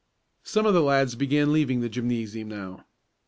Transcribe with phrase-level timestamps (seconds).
[0.41, 2.87] Some of the lads began leaving the gymnasium now.